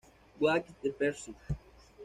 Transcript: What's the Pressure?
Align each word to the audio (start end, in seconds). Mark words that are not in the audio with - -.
What's 0.39 0.71
the 0.81 0.89
Pressure? 0.89 1.35